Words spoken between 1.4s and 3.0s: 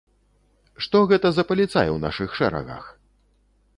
паліцай у нашых шэрагах?